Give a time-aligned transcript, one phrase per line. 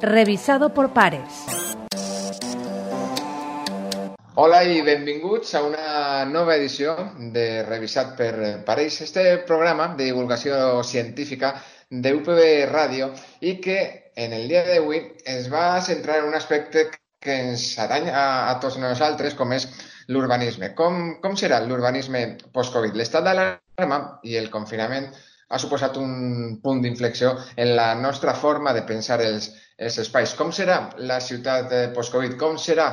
[0.00, 1.46] revisado por pares.
[4.38, 6.92] Hola i benvinguts a una nova edició
[7.32, 8.32] de Revisat per
[8.66, 11.54] Pareix, este programa de divulgació científica
[11.88, 13.08] de UPB Ràdio
[13.40, 13.78] i que
[14.14, 16.90] en el dia d'avui es va centrar en un aspecte
[17.20, 19.70] que ens atany a, a tots nosaltres, com és
[20.12, 20.74] l'urbanisme.
[20.76, 22.92] Com, com serà l'urbanisme post-Covid?
[22.94, 25.08] L'estat d'alarma i el confinament
[25.48, 30.34] ha suposat un punt d'inflexió en la nostra forma de pensar els, els espais.
[30.38, 32.36] Com serà la ciutat post-Covid?
[32.40, 32.88] Com serà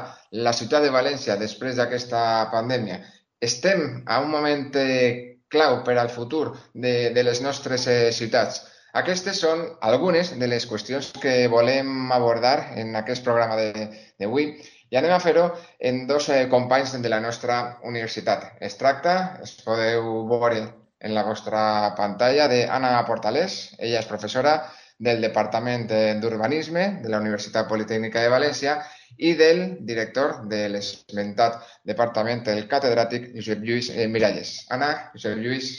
[0.45, 2.99] la ciutat de València després d'aquesta pandèmia?
[3.41, 8.61] Estem a un moment eh, clau per al futur de, de les nostres eh, ciutats.
[8.93, 14.51] Aquestes són algunes de les qüestions que volem abordar en aquest programa d'avui
[14.93, 15.47] i anem a fer-ho
[15.89, 18.51] en dos eh, companys de la nostra universitat.
[18.61, 20.61] Es tracta, es podeu veure
[21.03, 23.75] en la vostra pantalla de Ana Portalés.
[23.77, 24.55] Ella és professora
[25.03, 25.87] del Departament
[26.21, 28.77] d'Urbanisme de la Universitat Politécnica de València
[29.17, 34.55] i del director de l'esmentat departament, el catedràtic Josep Lluís eh, Miralles.
[34.73, 35.73] Ana, Josep Lluís,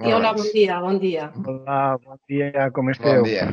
[0.00, 1.28] molt hola, bon dia, bon dia.
[1.44, 3.20] Hola, bon dia, com esteu?
[3.20, 3.44] Bon dia.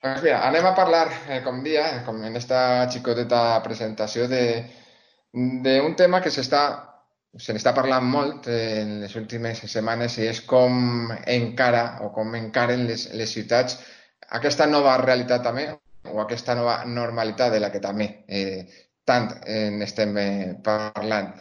[0.00, 6.22] Doncs mira, anem a parlar, eh, com dia, com en esta xicoteta presentació, d'un tema
[6.24, 6.62] que s'està
[7.38, 12.86] se n'està parlant molt en les últimes setmanes i és com encara o com encaren
[12.88, 13.78] les, les ciutats
[14.38, 15.68] aquesta nova realitat també
[16.10, 18.66] o aquesta nova normalitat de la que també eh,
[19.04, 21.32] tant eh, estem eh, parlant.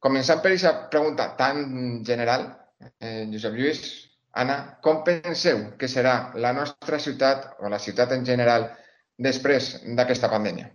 [0.00, 2.46] Començant per aquesta pregunta tan general,
[2.98, 3.82] eh, Josep Lluís,
[4.40, 8.68] Anna, com penseu que serà la nostra ciutat o la ciutat en general
[9.18, 10.70] després d'aquesta pandèmia?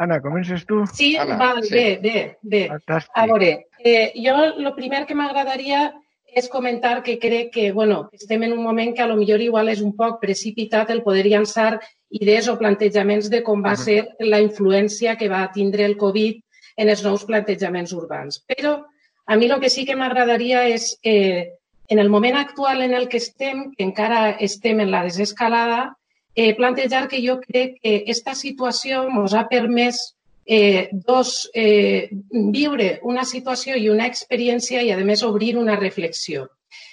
[0.00, 0.86] Anna, comences tu?
[0.86, 1.74] Sí, Anna, val, sí.
[1.74, 2.60] bé, bé, bé.
[2.70, 3.10] Fantàstic.
[3.14, 3.50] A veure,
[3.84, 5.90] eh, jo el primer que m'agradaria
[6.32, 9.68] és comentar que crec que, bueno, estem en un moment que a lo millor igual
[9.68, 13.82] és un poc precipitat el poder llançar idees o plantejaments de com va Mhm.
[13.84, 16.40] ser la influència que va tindre el Covid
[16.76, 18.42] en els nous plantejaments urbans.
[18.48, 18.86] Però
[19.26, 21.52] a mi el que sí que m'agradaria és, eh,
[21.88, 25.96] en el moment actual en el que estem, que encara estem en la desescalada,
[26.34, 30.00] eh, plantejar que jo crec que aquesta situació ens ha permès
[30.46, 36.48] eh, dos, eh, viure una situació i una experiència i, a més, obrir una reflexió.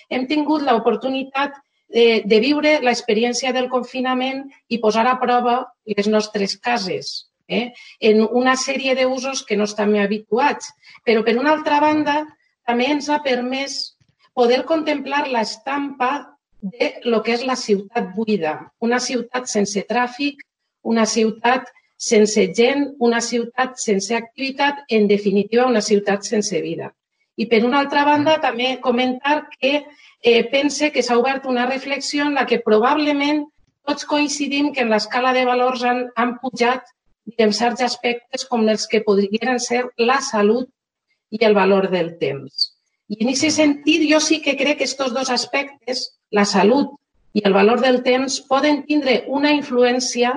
[0.09, 1.55] Hem tingut l'oportunitat
[1.89, 8.21] eh, de viure l'experiència del confinament i posar a prova les nostres cases eh, en
[8.27, 10.73] una sèrie d'usos que no estem habituats.
[11.03, 12.25] Però, per una altra banda,
[12.67, 13.97] també ens ha permès
[14.37, 20.41] poder contemplar l'estampa de lo que és la ciutat buida, una ciutat sense tràfic,
[20.83, 26.93] una ciutat sense gent, una ciutat sense activitat, en definitiva, una ciutat sense vida.
[27.37, 29.83] I per una altra banda, també comentar que
[30.21, 33.45] eh, pense que s'ha obert una reflexió en la que probablement
[33.87, 36.89] tots coincidim que en l'escala de valors han, han pujat
[37.37, 40.69] en certs aspectes com els que podrien ser la salut
[41.29, 42.76] i el valor del temps.
[43.07, 46.91] I en aquest sentit, jo sí que crec que aquests dos aspectes, la salut
[47.37, 50.33] i el valor del temps, poden tindre una influència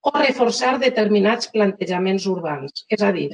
[0.00, 2.84] o reforçar determinats plantejaments urbans.
[2.88, 3.28] És a dir,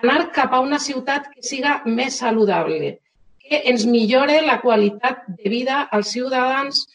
[0.00, 2.94] anar cap a una ciutat que siga més saludable,
[3.42, 6.86] que ens millore la qualitat de vida als ciutadans,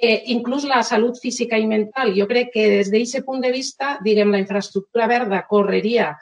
[0.00, 2.14] eh, inclús la salut física i mental.
[2.16, 6.14] Jo crec que des d'aquest punt de vista, diguem, la infraestructura verda correria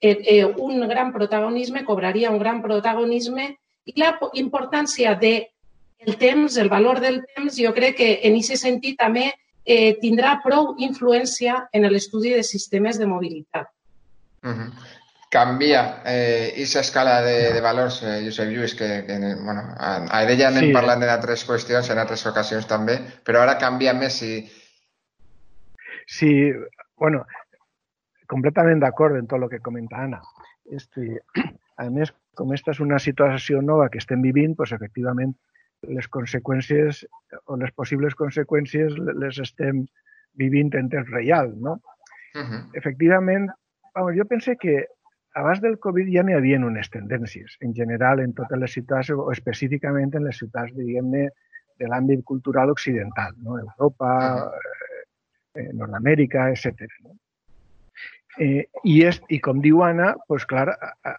[0.00, 5.34] eh, eh, un gran protagonisme, cobraria un gran protagonisme i la importància de
[6.04, 9.30] el temps, el valor del temps, jo crec que en aquest sentit també
[9.64, 13.70] eh, tindrà prou influència en l'estudi de sistemes de mobilitat.
[14.44, 14.70] Uh -huh.
[15.30, 20.22] Canvia eh, aquesta escala de, de valors, eh, Josep Lluís, que, que bueno, a, a
[20.30, 20.72] ella anem Sí.
[20.72, 24.48] parlant en altres qüestions, en altres ocasions també, però ara canvia més i...
[26.06, 26.52] Sí,
[26.96, 27.24] bueno,
[28.26, 30.20] completament d'acord en tot el que comenta Anna.
[30.70, 31.20] Este,
[31.76, 35.34] a més, com esta és una situació nova que estem vivint, doncs efectivament
[35.88, 37.04] les conseqüències
[37.46, 39.84] o les possibles conseqüències les estem
[40.40, 41.78] vivint en temps real, no?
[42.34, 42.60] Uh -huh.
[42.74, 43.50] Efectivament,
[43.94, 44.86] vamos, jo pense que
[45.34, 49.30] abans del Covid ja n'hi havia unes tendències, en general en totes les ciutats o
[49.32, 51.28] específicament en les ciutats, diguem-ne,
[51.78, 53.58] de l'àmbit cultural occidental, no?
[53.58, 54.50] Europa,
[55.54, 56.88] eh, Nord-Amèrica, etc.
[57.02, 57.16] No?
[58.38, 61.16] Eh, i, és, I com diu Anna, pues, clar, ha-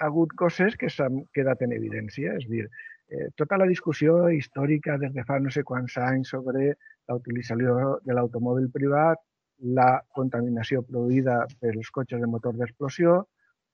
[0.00, 2.36] ha- hagut coses que s'han quedat en evidència.
[2.36, 2.68] És a dir,
[3.10, 6.74] eh, tota la discussió històrica des de fa no sé quants anys sobre
[7.08, 9.18] la utilització de l'automòbil privat,
[9.60, 13.26] la contaminació produïda pels cotxes de motor d'explosió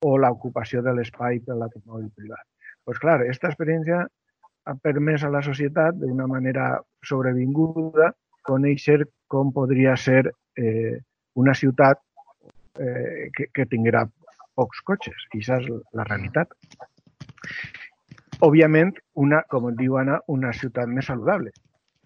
[0.03, 2.45] o l'ocupació de l'espai per l'automòbil privat.
[2.87, 4.07] Doncs clar, aquesta experiència
[4.67, 8.13] ha permès a la societat d'una manera sobrevinguda
[8.47, 10.99] conèixer com podria ser eh,
[11.35, 12.01] una ciutat
[12.79, 14.07] eh, que, que tinguera
[14.59, 15.27] pocs cotxes.
[15.37, 16.53] I és la realitat.
[18.47, 18.93] Òbviament,
[19.23, 21.53] una, com diu Anna, una ciutat més saludable,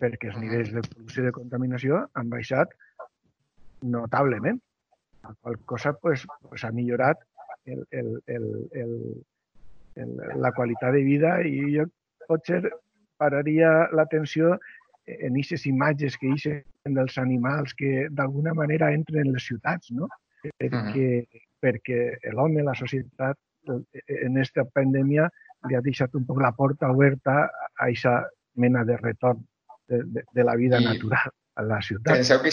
[0.02, 2.76] perquè els nivells de producció de contaminació han baixat
[3.82, 4.61] notablement.
[5.25, 7.19] La qual cosa pues, pues ha millorat
[7.67, 8.94] el, el, el, el,
[9.96, 11.85] el, la qualitat de vida i jo
[12.29, 12.62] potser
[13.20, 14.55] pararia l'atenció
[15.11, 20.08] en aquestes imatges que eixen dels animals que d'alguna manera entren en les ciutats, no?
[20.43, 21.43] Perquè, uh -huh.
[21.61, 23.37] perquè l'home, la societat,
[23.69, 25.29] en aquesta pandèmia
[25.69, 29.45] li ha deixat un poc la porta oberta a aquesta mena de retorn
[29.89, 32.15] de, de, de la vida I natural a la ciutat.
[32.15, 32.51] Penseu que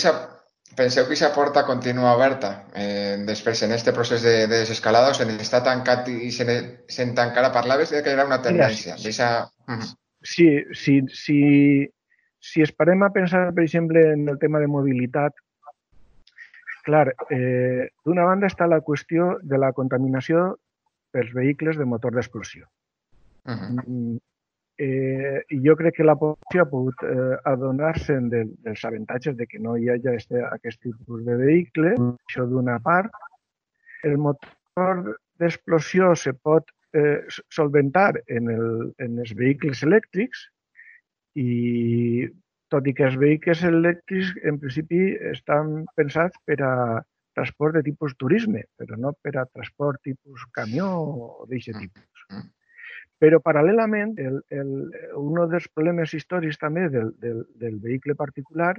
[0.76, 5.16] Penseu que aquesta porta continua oberta eh, després en aquest procés de, de desescalada o
[5.16, 6.44] se n'està tancat i se
[6.92, 7.54] se'n tancarà?
[7.56, 8.98] Parlaves de que era una tendència.
[9.00, 9.14] Sí,
[10.34, 11.40] sí, sí, sí,
[12.40, 15.40] si esperem a pensar, per exemple, en el tema de mobilitat,
[16.88, 20.48] clar, eh, d'una banda està la qüestió de la contaminació
[21.12, 22.66] pels vehicles de motor d'explosió.
[23.48, 24.18] Uh -huh
[24.78, 29.48] eh, i jo crec que la població ha pogut eh, adonar-se de, dels avantatges de
[29.50, 31.96] que no hi hagi este, aquest tipus de vehicle,
[32.30, 33.14] això d'una part.
[34.06, 37.24] El motor d'explosió se pot eh,
[37.54, 38.68] solventar en, el,
[39.04, 40.46] en els vehicles elèctrics
[41.38, 42.28] i
[42.74, 46.74] tot i que els vehicles elèctrics en principi estan pensats per a
[47.38, 52.46] transport de tipus turisme, però no per a transport tipus camió o d'aquest tipus.
[53.22, 54.72] Però paral·lelament, el, el,
[55.18, 58.76] un dels problemes històrics també del, del, del vehicle particular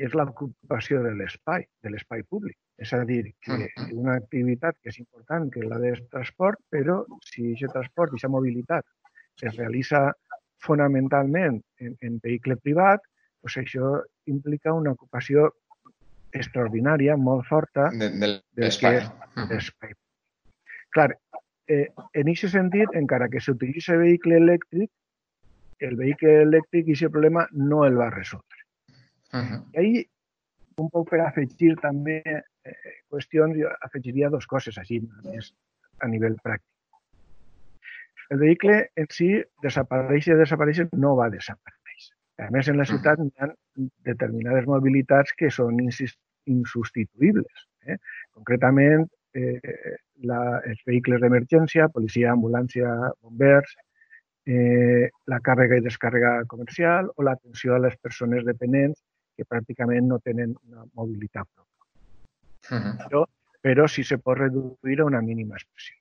[0.00, 2.56] és l'ocupació de l'espai, de l'espai públic.
[2.80, 3.56] És a dir, que
[3.92, 8.32] una activitat que és important, que és la de transport, però si aquest transport, aquesta
[8.32, 8.86] mobilitat,
[9.40, 10.06] es realitza
[10.64, 13.04] fonamentalment en, en vehicle privat,
[13.40, 13.90] doncs això
[14.28, 15.48] implica una ocupació
[16.36, 19.94] extraordinària, molt forta de, de l'espai.
[20.94, 21.08] Clar,
[21.70, 24.90] eh, en aquest sentit, encara que s'utilitzi vehicle elèctric,
[25.80, 28.64] el vehicle elèctric i aquest problema no el va resoldre.
[29.32, 29.60] Uh -huh.
[29.74, 30.06] I ahí,
[30.76, 32.74] un poc per afegir també eh,
[33.08, 35.54] qüestions, jo afegiria dues coses així, més
[36.00, 36.66] a nivell pràctic.
[38.30, 39.28] El vehicle en si
[39.62, 41.79] desapareix i desapareix no va desaparèixer.
[42.40, 43.50] A més, en la ciutat hi ha
[44.08, 47.66] determinades mobilitats que són insubstituïbles.
[47.86, 47.96] Eh?
[48.36, 49.94] Concretament, eh,
[50.30, 50.40] la,
[50.70, 53.76] els vehicles d'emergència, policia, ambulància, bombers,
[54.46, 59.00] eh, la càrrega i descàrrega comercial o l'atenció a les persones dependents
[59.36, 61.86] que pràcticament no tenen una mobilitat pròpia.
[62.70, 62.96] Uh -huh.
[63.04, 63.24] però,
[63.62, 65.99] però sí se pot reduir a una mínima expressió.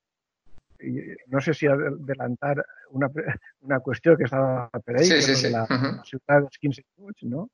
[1.27, 3.09] No sé si adelantar una,
[3.67, 5.49] una qüestió que estava per ahí, sí, sí, sí.
[5.49, 5.95] la, uh -huh.
[5.97, 7.49] la ciutat dels 15 minuts, no?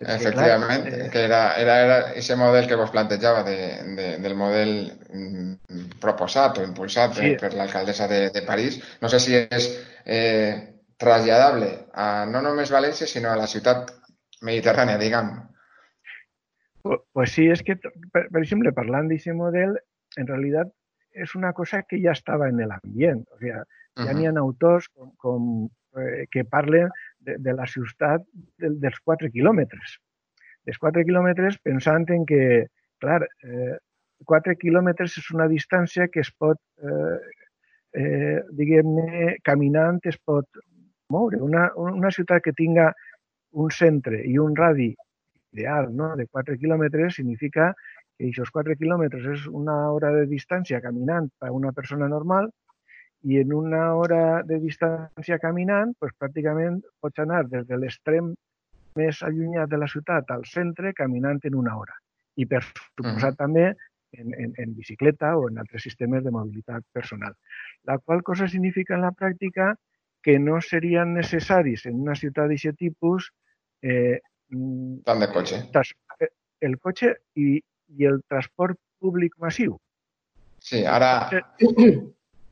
[0.00, 3.56] Efectivament, eh, que era, era, era ese model que vos plantejava de,
[3.96, 4.70] de, del model
[5.12, 7.20] mm, proposat o impulsat sí.
[7.20, 8.80] per, per l'alcaldessa de, de París.
[9.02, 9.68] No sé si és
[10.06, 13.92] eh, traslladable a no només València, sinó a la ciutat
[14.40, 15.34] mediterrània, diguem.
[17.12, 19.76] Pues sí, és que, per, per exemple, parlant d'aquest model,
[20.16, 20.72] en realitat
[21.12, 23.24] és una cosa que ja estava en l'ambient.
[23.30, 24.16] O sigui, ja uh -huh.
[24.16, 28.22] n'hi ha autors com, com eh, que parlen de, de la ciutat
[28.58, 29.98] de, dels 4 quilòmetres.
[30.64, 33.76] Dels 4 quilòmetres pensant en que, clar, eh,
[34.24, 37.18] 4 quilòmetres és una distància que es pot, eh,
[38.00, 40.46] eh, diguem-ne, caminant es pot
[41.08, 41.40] moure.
[41.42, 42.92] Una, una ciutat que tinga
[43.52, 44.94] un centre i un radi
[45.52, 46.14] ideal no?
[46.16, 47.72] de 4 quilòmetres significa
[48.20, 52.50] que aquests 4 quilòmetres és una hora de distància caminant per a una persona normal
[53.24, 58.32] i en una hora de distància caminant, pues, pràcticament pots anar des de l'extrem
[58.96, 61.96] més allunyat de la ciutat al centre caminant en una hora.
[62.36, 63.36] I per suposar uh -huh.
[63.36, 63.66] també
[64.12, 67.34] en, en, en bicicleta o en altres sistemes de mobilitat personal.
[67.84, 69.74] La qual cosa significa en la pràctica
[70.22, 73.32] que no serien necessaris en una ciutat d'aquest tipus
[73.82, 74.20] eh,
[75.04, 75.62] tant de cotxe.
[76.20, 76.28] Eh,
[76.60, 77.62] el cotxe i,
[77.98, 79.76] i el transport públic massiu.
[80.60, 81.28] Sí, ara...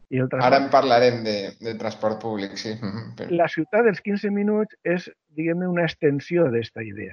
[0.08, 0.46] I el transport...
[0.46, 2.72] Ara en parlarem de, de transport públic, sí.
[3.18, 3.28] Però...
[3.36, 7.12] La ciutat dels 15 minuts és, diguem-ne, una extensió d'aquesta idea.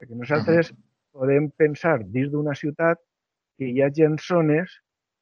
[0.00, 1.20] Perquè nosaltres uh -huh.
[1.20, 2.96] podem pensar dins d'una ciutat
[3.58, 4.72] que hi ha gent zones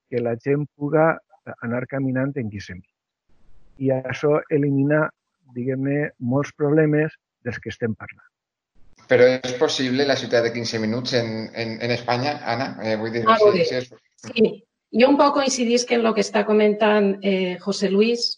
[0.09, 1.19] que la gent puga
[1.67, 2.95] anar caminant en 15 minuts.
[3.79, 5.09] I això elimina,
[5.55, 8.28] diguem-ne, molts problemes dels que estem parlant.
[9.09, 12.75] Però és possible la ciutat de 15 minuts en, en, en Espanya, Anna?
[12.85, 13.89] Eh, vull dir, ah, sí, sí, és...
[14.27, 14.51] sí,
[15.01, 18.29] jo un poc coincidisc en el que està comentant eh, José Luis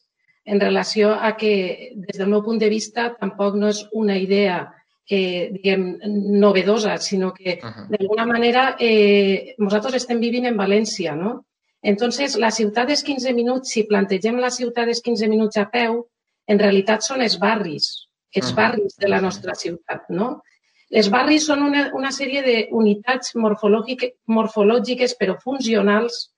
[0.44, 4.62] en relació a que, des del meu punt de vista, tampoc no és una idea
[5.10, 5.98] eh, diguem,
[6.40, 7.86] novedosa, sinó que uh -huh.
[7.90, 11.46] d'alguna manera eh, nosaltres estem vivint en València, no?
[11.82, 16.06] Entonces, la ciutat és 15 minuts, si plantegem la ciutat és 15 minuts a peu,
[16.46, 18.56] en realitat són els barris, els uh -huh.
[18.56, 20.42] barris de la nostra ciutat, no?
[20.90, 26.30] Els barris són una, una sèrie d'unitats morfològiques però funcionals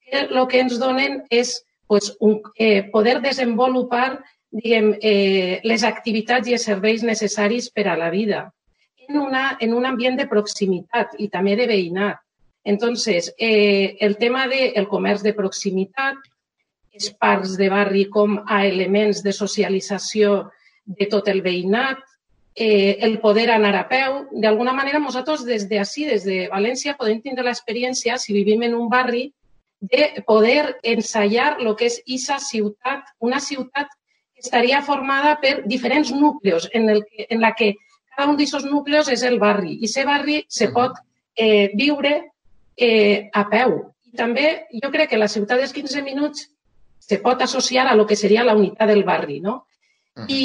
[0.00, 6.48] que el que ens donen és pues, un, eh, poder desenvolupar diguem, eh, les activitats
[6.48, 8.46] i els serveis necessaris per a la vida
[9.08, 12.20] en, una, en un ambient de proximitat i també de veïnat.
[12.64, 16.16] Entonces, eh, el tema del de, comerç de proximitat,
[16.92, 20.50] els parcs de barri com a elements de socialització
[20.84, 22.00] de tot el veïnat,
[22.58, 24.24] eh, el poder anar a peu.
[24.32, 28.74] D'alguna manera, nosaltres des de ací, des de València, podem tindre l'experiència, si vivim en
[28.74, 29.28] un barri,
[29.80, 33.92] de poder ensayar el que és Isa ciutat, una ciutat
[34.34, 37.76] estaria formada per diferents núcleos en, el que, en la que
[38.16, 40.98] cada un d'aquests núcleos és el barri i aquest barri se pot
[41.36, 42.14] eh, viure
[42.74, 43.78] eh, a peu.
[44.10, 44.48] I també
[44.82, 46.48] jo crec que la ciutat dels 15 minuts
[46.98, 49.68] se pot associar a lo que seria la unitat del barri, no?
[50.26, 50.42] I,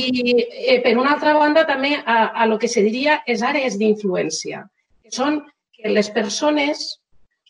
[0.68, 4.65] eh, per una altra banda, també a, a lo que se diria les àrees d'influència,
[5.01, 5.42] que són
[5.74, 6.86] que les persones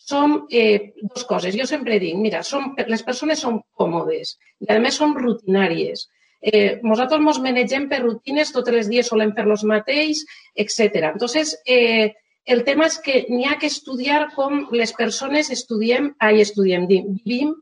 [0.03, 1.56] som eh, dues coses.
[1.56, 6.08] Jo sempre dic, mira, som, les persones són còmodes i, a més, són rutinàries.
[6.44, 10.25] Eh, nosaltres ens manegem per rutines, tots els dies solem fer los mateix,
[10.60, 11.13] etc.
[11.13, 12.12] Entonces, eh,
[12.46, 17.53] el tema és que n'hi ha que estudiar com les persones estudiem, ai, estudiem, vivim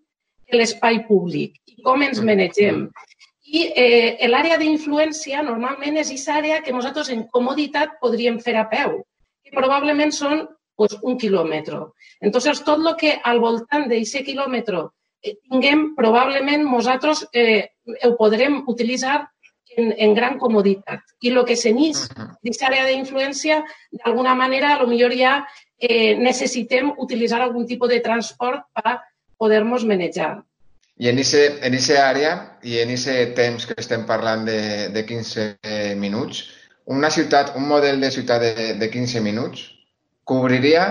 [0.51, 2.87] l'espai públic i com ens manegem.
[3.51, 8.67] I eh, l'àrea d'influència normalment és aquesta àrea que nosaltres en comoditat podríem fer a
[8.71, 9.01] peu,
[9.43, 10.45] que probablement són
[10.79, 11.81] pues, un quilòmetre.
[12.21, 17.73] Entonces, tot el que al voltant d'aquest quilòmetre eh, tinguem, probablement nosaltres eh,
[18.07, 19.17] ho podrem utilitzar
[19.75, 21.03] en, en gran comoditat.
[21.21, 23.61] I el que s'enís d'aquesta àrea d'influència,
[23.99, 25.41] d'alguna manera, a lo millor ja
[25.77, 28.99] eh, necessitem utilitzar algun tipus de transport per
[29.41, 30.37] poder-nos manejar.
[31.01, 35.01] I en aquesta en ese àrea i en aquest temps que estem parlant de, de
[35.09, 36.43] 15 minuts,
[36.85, 39.63] una ciutat, un model de ciutat de, de 15 minuts
[40.29, 40.85] cobriria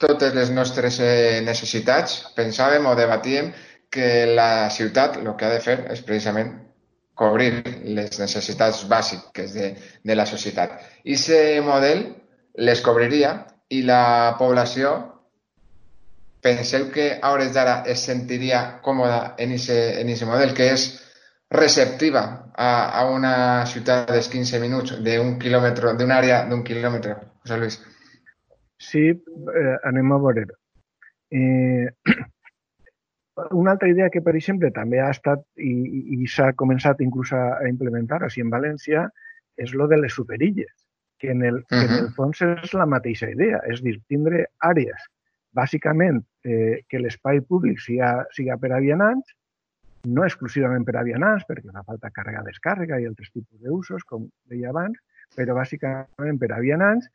[0.00, 2.16] totes les nostres eh, necessitats.
[2.36, 3.52] Pensàvem o debatíem
[3.92, 6.54] que la ciutat el que ha de fer és precisament
[7.14, 7.52] cobrir
[7.84, 10.80] les necessitats bàsiques de, de la societat.
[11.04, 12.06] I aquest model
[12.56, 13.36] les cobriria
[13.68, 15.11] i la població
[16.42, 20.88] penseu que a hores d'ara es sentiria còmoda en aquest en ese model, que és
[21.52, 22.22] receptiva
[22.56, 23.34] a, a una
[23.70, 27.78] ciutat dels 15 minuts d'un quilòmetre, d'una àrea d'un quilòmetre, José Luis?
[28.82, 30.46] Sí, eh, anem a veure.
[31.30, 31.86] Eh,
[33.62, 35.72] una altra idea que, per exemple, també ha estat i,
[36.18, 39.06] i s'ha començat inclús a, a implementar així en València
[39.62, 40.72] és lo de les superilles,
[41.20, 41.78] que en el, uh -huh.
[41.78, 45.11] que en el fons és la mateixa idea, és dir, tindre àrees
[45.56, 49.34] bàsicament eh, que l'espai públic siga, siga per a vianants,
[50.08, 54.72] no exclusivament per a vianants, perquè fa falta càrrega-descàrrega i altres tipus d'usos, com deia
[54.72, 54.98] abans,
[55.36, 57.06] però bàsicament per a vianants,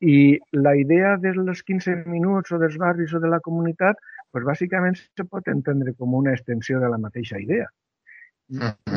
[0.00, 3.98] i la idea dels 15 minuts o dels barris o de la comunitat
[4.30, 7.66] pues bàsicament se pot entendre com una extensió de la mateixa idea.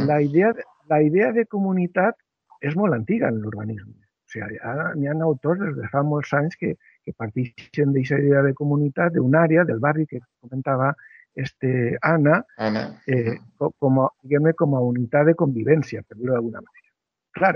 [0.08, 0.54] La idea,
[0.90, 2.16] la idea de comunitat
[2.62, 3.98] és molt antiga en l'urbanisme.
[3.98, 8.44] O sigui, hi ha autors des de fa molts anys que, que partixen d'aquesta idea
[8.46, 10.94] de comunitat, d'una àrea, del barri que comentava
[11.36, 13.02] este Anna, Anna.
[13.08, 14.10] Eh, com, a,
[14.58, 16.90] com a unitat de convivència, per dir-ho d'alguna manera.
[17.34, 17.56] Clar,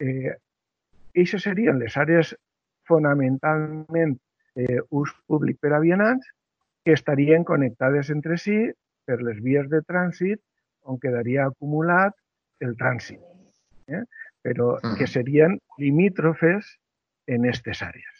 [0.00, 0.32] eh,
[1.14, 2.32] això serien les àrees
[2.88, 4.16] fonamentalment
[4.56, 6.26] eh, ús públic per a vianants
[6.84, 8.56] que estarien connectades entre si
[9.06, 10.40] per les vies de trànsit
[10.88, 12.16] on quedaria acumulat
[12.64, 13.20] el trànsit,
[13.88, 14.02] eh?
[14.42, 14.96] però mm.
[14.98, 16.76] que serien limítrofes
[17.30, 18.11] en aquestes àrees.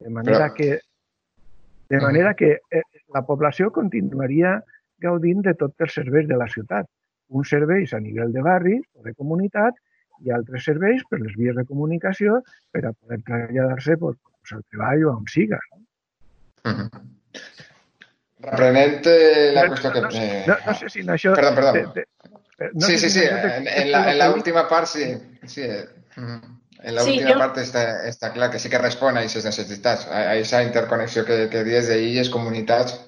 [0.00, 0.54] De manera però...
[0.56, 0.70] que,
[1.90, 2.02] de mm.
[2.02, 2.82] manera que eh,
[3.14, 4.58] la població continuaria
[5.00, 6.88] gaudint de tots els serveis de la ciutat.
[7.30, 9.78] Uns serveis a nivell de barri o de comunitat
[10.26, 12.40] i altres serveis per les vies de comunicació
[12.74, 14.18] per a poder traslladar-se pues,
[14.56, 15.60] al treball o on siga.
[15.70, 15.82] No?
[16.70, 17.06] Mm -hmm.
[18.40, 20.00] Reprenent eh, la qüestió que...
[20.16, 21.34] Eh, no, no sé si en això...
[21.34, 21.72] Perdó, perdó.
[21.72, 22.06] De,
[22.58, 25.04] de, no sí, sí, sí, en, en, la, en la última part sí.
[25.44, 25.62] sí.
[25.62, 25.84] Eh,
[26.82, 27.38] en la sí, última jo...
[27.42, 31.46] part està, està clar que sí que respon a aquestes necessitats, a aquesta interconnexió que,
[31.52, 32.98] que dius d'illes, comunitats...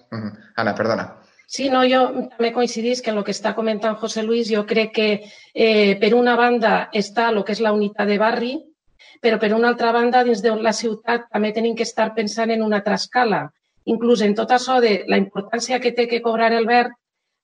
[0.57, 1.07] Anna, perdona.
[1.53, 2.03] Sí, no, jo
[2.33, 5.09] també coincidís que en el que està comentant José Luis, jo crec que
[5.53, 8.53] eh, per una banda està el que és la unitat de barri,
[9.21, 12.65] però per una altra banda, dins de la ciutat també tenim que estar pensant en
[12.65, 13.43] una altra escala,
[13.85, 16.97] inclús en tot això de la importància que té que cobrar el verd,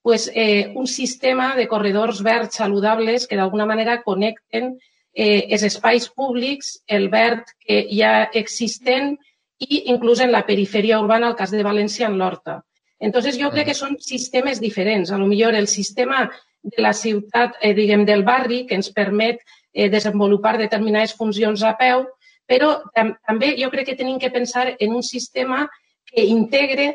[0.02, 4.78] pues, eh, un sistema de corredors verds saludables que d'alguna manera connecten
[5.18, 9.16] eh, els espais públics, el verd que ja existen
[9.58, 12.60] i inclús en la perifèria urbana, al cas de València, en l'Horta.
[13.02, 15.10] Entonces, jo crec que són sistemes diferents.
[15.10, 16.28] A lo millor el sistema
[16.62, 21.74] de la ciutat, eh, diguem, del barri, que ens permet eh, desenvolupar determinades funcions a
[21.78, 22.06] peu,
[22.46, 25.66] però tam també jo crec que tenim que pensar en un sistema
[26.06, 26.92] que integre,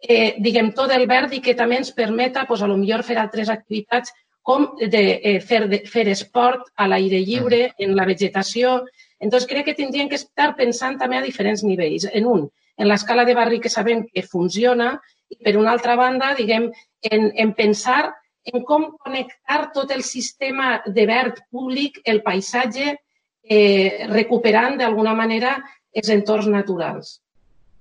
[0.00, 3.20] eh, diguem, tot el verd i que també ens permeta, pues, a lo millor, fer
[3.20, 4.12] altres activitats
[4.46, 8.76] com de, eh, fer, de, fer esport a l'aire lliure, en la vegetació.
[9.18, 12.06] Entonces, crec que tindríem que estar pensant també a diferents nivells.
[12.12, 12.44] En un,
[12.78, 14.92] en l'escala de barri que sabem que funciona
[15.28, 16.70] i, per una altra banda, diguem,
[17.10, 18.14] en, en pensar
[18.46, 22.94] en com connectar tot el sistema de verd públic, el paisatge,
[23.42, 25.56] eh, recuperant d'alguna manera
[25.90, 27.16] els entorns naturals.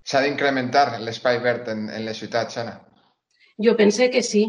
[0.05, 2.79] S'ha d'incrementar l'espai verd en, en les ciutats, Anna?
[3.61, 4.47] Jo pense que sí.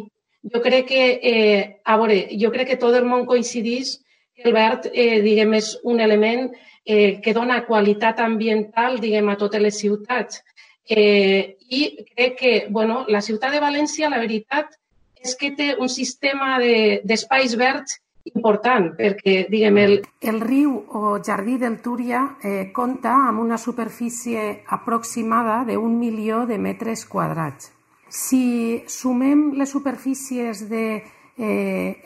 [0.52, 3.96] Jo crec que, eh, a veure, jo crec que tot el món coincidís
[4.36, 6.50] que el verd, eh, diguem, és un element
[6.84, 10.42] eh, que dona qualitat ambiental, diguem, a totes les ciutats.
[10.88, 14.76] Eh, I crec que, bueno, la ciutat de València, la veritat,
[15.18, 17.98] és que té un sistema d'espais de, verds
[18.34, 19.96] important, perquè, diguem, el...
[20.20, 26.58] El riu o jardí del Túria eh, compta amb una superfície aproximada d'un milió de
[26.58, 27.75] metres quadrats.
[28.08, 31.02] Si sumem les superfícies de
[31.38, 32.02] eh,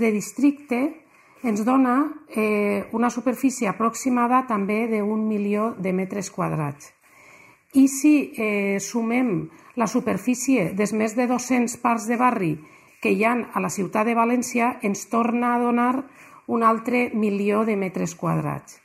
[0.00, 1.04] de districte,
[1.44, 6.92] ens dona eh, una superfície aproximada també d'un milió de metres quadrats.
[7.74, 12.54] I si eh, sumem la superfície dels més de 200 parcs de barri
[13.02, 16.04] que hi ha a la ciutat de València ens torna a donar
[16.46, 18.80] un altre milió de metres quadrats.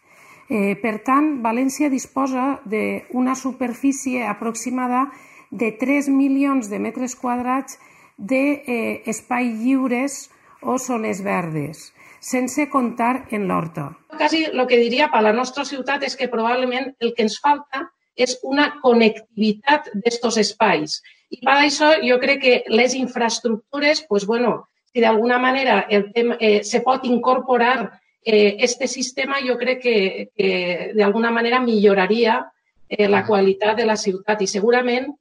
[0.49, 5.05] Eh, per tant, València disposa d'una superfície aproximada
[5.51, 7.79] de 3 milions de metres quadrats
[8.17, 10.29] d'espai eh, lliures
[10.61, 13.93] o zones verdes, sense comptar en l'horta.
[14.11, 17.87] Quasi el que diria per la nostra ciutat és que probablement el que ens falta
[18.19, 20.99] és una connectivitat d'estos espais.
[21.31, 26.35] I per això jo crec que les infraestructures, pues, bueno, si d'alguna manera el tema,
[26.39, 32.41] eh, se pot incorporar eh, este sistema, jo crec que, que d'alguna manera milloraria
[32.89, 35.13] eh, la qualitat de la ciutat i segurament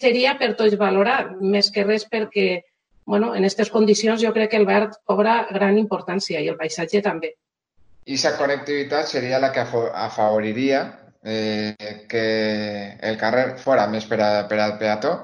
[0.00, 2.62] seria per tots valorar, més que res perquè
[3.04, 7.02] bueno, en aquestes condicions jo crec que el verd cobra gran importància i el paisatge
[7.04, 7.34] també.
[8.04, 10.80] I aquesta connectivitat seria la que afavoriria
[11.24, 11.74] eh,
[12.08, 12.24] que
[13.00, 15.14] el carrer fora més per, a, per al peató,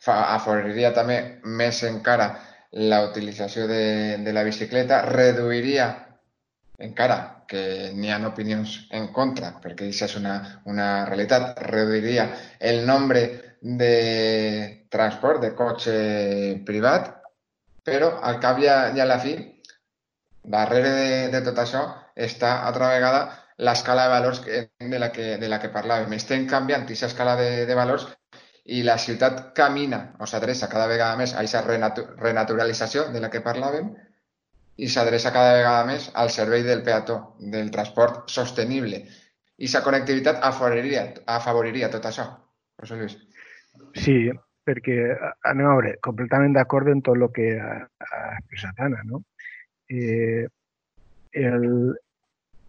[0.00, 2.34] fa, afavoriria també més encara
[2.76, 5.88] la utilització de, de la bicicleta, reduiria
[6.78, 10.34] encara que n'hi ha opinions en contra, perquè això és una,
[10.68, 12.26] una realitat, reduiria
[12.60, 15.94] el nombre de transport de cotxe
[16.66, 17.10] privat,
[17.82, 19.34] però al cap i a, i a la fi,
[20.46, 21.82] darrere de, de tot això,
[22.14, 23.26] està altra vegada
[23.58, 26.12] l'escala de valors de la que, de la que parlàvem.
[26.14, 28.06] Estem canviant aquesta escala de, de valors
[28.76, 33.30] i la ciutat camina o s'adreça cada vegada més a aquesta renatu renaturalització de la
[33.30, 33.92] que parlàvem
[34.76, 39.02] i s'adreça cada vegada més al servei del peató, del transport sostenible.
[39.56, 41.06] I aquesta connectivitat afavoriria,
[41.38, 42.26] afavoriria tot això.
[42.82, 43.16] José Luis.
[43.96, 44.16] Sí,
[44.66, 44.96] perquè
[45.46, 49.22] anem a veure, completament d'acord en tot el que ha, ha expressat Anna, no?
[49.88, 50.46] Eh,
[51.36, 51.66] el,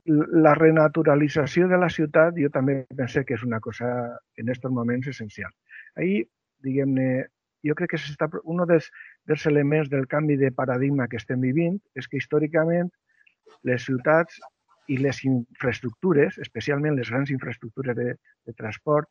[0.08, 3.89] la renaturalització de la ciutat jo també penso que és una cosa
[4.38, 5.52] en aquests moments essencial.
[5.98, 6.28] Ahir,
[6.63, 7.26] diguem-ne,
[7.67, 8.91] jo crec que està, un dels,
[9.28, 12.91] dels elements del canvi de paradigma que estem vivint és que històricament
[13.67, 14.39] les ciutats
[14.88, 18.13] i les infraestructures, especialment les grans infraestructures de,
[18.48, 19.10] de transport,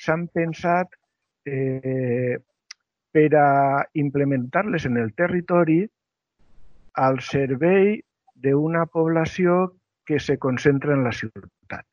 [0.00, 0.94] s'han pensat
[1.48, 2.38] eh,
[3.12, 5.80] per a implementar-les en el territori
[7.04, 7.98] al servei
[8.34, 9.58] d'una població
[10.06, 11.86] que se concentra en la ciutat.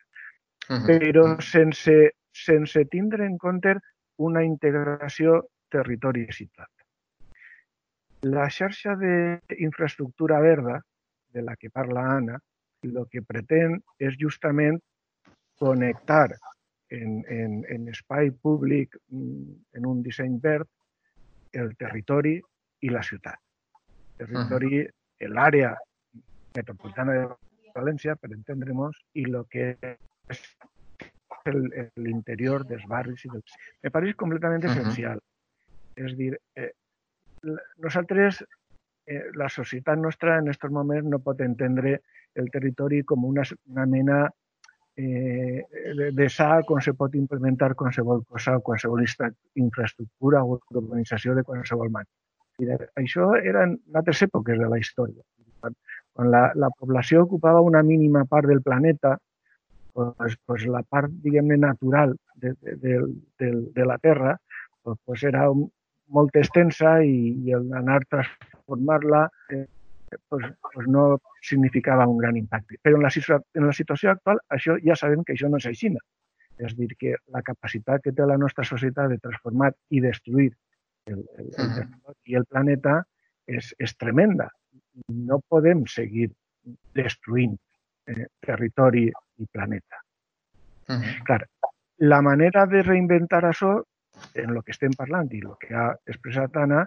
[0.70, 0.86] Uh -huh.
[0.88, 3.76] Però sense, sense tindre en compte
[4.18, 6.70] una integració territori-ciutat.
[8.22, 10.82] La xarxa d'infraestructura verda,
[11.34, 12.39] de la que parla Anna,
[12.84, 14.80] el que pretén és justament
[15.60, 16.38] connectar
[16.89, 20.67] en, en, en espai públic, en un disseny verd,
[21.54, 22.36] el territori
[22.86, 23.39] i la ciutat.
[24.19, 25.34] El territori, uh -huh.
[25.34, 25.76] l'àrea
[26.56, 27.28] metropolitana de
[27.76, 29.78] València, per entendre'ns, i el que
[30.30, 30.41] és
[31.95, 33.58] l'interior dels barris i dels...
[33.84, 34.80] Me pareix completament uh -huh.
[34.80, 35.19] essencial.
[35.95, 36.71] És dir, eh,
[37.78, 38.43] nosaltres,
[39.06, 42.02] eh, la societat nostra en aquests moments no pot entendre
[42.36, 44.30] el territori com una, una mena
[44.98, 45.66] eh,
[46.14, 49.04] de, sal on se pot implementar qualsevol cosa qualsevol
[49.56, 52.90] infraestructura o urbanització de qualsevol manera.
[52.96, 55.22] Això eren altres èpoques de la història.
[56.16, 59.18] Quan la, la població ocupava una mínima part del planeta,
[59.96, 63.00] pues, pues la part, diguem-ne, natural de, de, de,
[63.40, 64.38] de, de la Terra
[64.84, 65.48] pues, pues era
[66.16, 69.66] molt extensa i, i anar a transformar-la eh,
[70.30, 72.78] pues, pues no significava un gran impacte.
[72.82, 73.12] Però en la,
[73.54, 75.93] en la situació actual això ja sabem que això no és així.
[76.58, 80.51] És dir, que la capacitat que té la nostra societat de transformar i destruir
[81.06, 82.13] el, el, el -huh.
[82.25, 83.04] i el planeta
[83.45, 84.49] és, és tremenda.
[85.08, 86.32] No podem seguir
[86.93, 87.58] destruint
[88.08, 90.01] eh, territori i planeta.
[90.88, 91.23] Uh -huh.
[91.25, 91.47] Clar,
[91.97, 93.84] la manera de reinventar això,
[94.34, 96.86] en el que estem parlant i el que ha expressat Anna,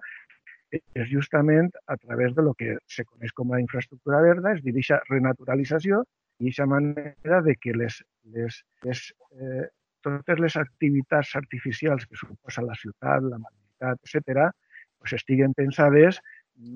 [0.70, 4.74] és justament a través de lo que se coneix com a infraestructura verda, és dir,
[4.74, 6.02] aquesta renaturalització
[6.38, 8.00] i aquesta manera de que les,
[8.34, 9.04] les, les,
[9.40, 9.66] eh,
[10.04, 14.50] totes les activitats artificials que suposa la ciutat, la mobilitat, etc.,
[14.98, 16.20] pues estiguen pensades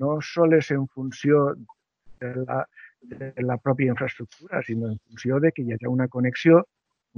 [0.01, 1.53] no sols en funció
[2.19, 2.63] de la,
[3.01, 6.63] de la pròpia infraestructura, sinó en funció de que hi hagi una connexió,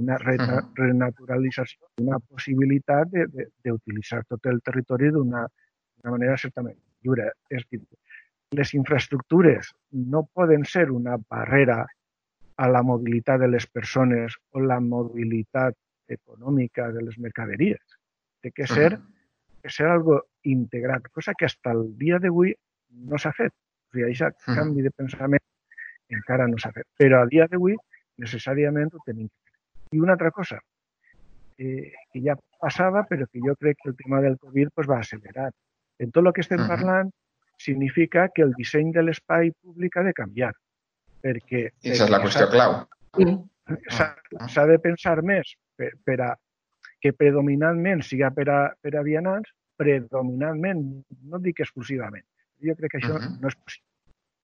[0.02, 3.14] una renaturalització, una possibilitat
[3.64, 5.46] d'utilitzar tot el territori d'una
[6.04, 7.30] manera certament lliure.
[7.50, 7.80] És dir,
[8.56, 11.84] les infraestructures no poden ser una barrera
[12.56, 15.76] a la mobilitat de les persones o la mobilitat
[16.08, 17.98] econòmica de les mercaderies.
[18.42, 19.62] Té que ser, uh -huh.
[19.62, 22.54] que ser algo integrat, cosa que fins el dia d'avui
[22.90, 23.52] no s'ha fet.
[23.52, 24.56] O sigui, aquest uh -huh.
[24.56, 25.42] canvi de pensament
[26.08, 26.86] encara no s'ha fet.
[26.98, 27.76] Però a dia d'avui
[28.16, 29.58] necessàriament ho tenim que fer.
[29.92, 30.60] I una altra cosa,
[31.58, 34.98] eh, que ja passava, però que jo crec que el tema del Covid pues, va
[34.98, 35.52] accelerar.
[35.98, 36.74] En tot el que estem uh -huh.
[36.74, 37.10] parlant
[37.58, 40.52] significa que el disseny de l'espai públic ha de canviar.
[41.22, 41.62] Perquè...
[41.82, 42.72] I aquesta és la qüestió clau.
[44.48, 46.34] S'ha de pensar més per, per a
[47.00, 50.82] que predominantment siga per a, per a vianants, predominantment,
[51.30, 52.24] no dic exclusivament.
[52.64, 53.40] Jo crec que això uh -huh.
[53.40, 53.88] no és possible.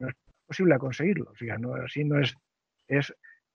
[0.00, 1.30] No és possible aconseguir-lo.
[1.30, 2.34] O sigui, no, així no és,
[2.88, 3.12] és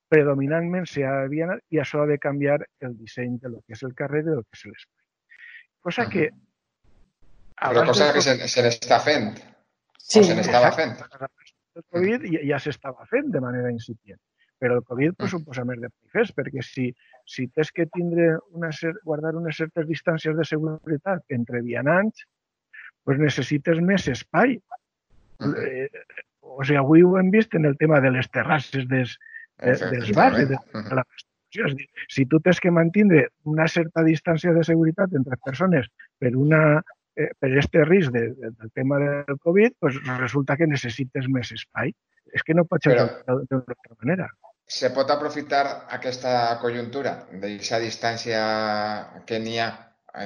[0.09, 3.93] predominantment ser vianants i això ha de canviar el disseny de lo que és el
[3.93, 5.03] carrer i de lo que és l'espai.
[5.81, 6.11] Cosa uh -huh.
[6.11, 6.31] que
[7.57, 9.31] però cosa que se, se n'està fent.
[9.97, 10.95] Sí, o se n'estava fent.
[11.77, 14.19] El Covid ja, ja s'estava fent de manera incipient.
[14.61, 15.37] Però el Covid pues, mm.
[15.37, 16.87] suposa més de manifest, perquè si,
[17.29, 18.71] si tens que tindre una,
[19.05, 22.25] guardar unes certes distàncies de seguretat entre vianants,
[23.05, 24.57] pues necessites més espai.
[25.43, 25.53] Mm.
[25.61, 29.17] Eh, o sigui, avui ho hem vist en el tema de les terrasses des,
[29.61, 31.25] de, dels bars, de, de la restauració.
[31.67, 35.87] És dir, si tu tens que mantenir una certa distància de seguretat entre persones
[36.19, 36.81] per una
[37.17, 41.51] eh, per aquest risc de, de, del tema del Covid, pues resulta que necessites més
[41.55, 41.93] espai.
[42.35, 44.27] És que no pot ser d'una altra manera.
[44.67, 45.63] Se pot aprofitar
[45.95, 48.41] aquesta conjuntura d'aquesta distància
[49.25, 49.69] que n'hi ha,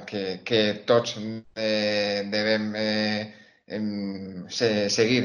[0.10, 3.22] que, que tots eh, devem eh,
[3.68, 5.24] eh, seguir